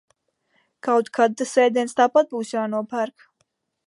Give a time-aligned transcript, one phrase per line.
[0.87, 3.27] Kaut kad tas ēdiens tāpat būs jānopērk.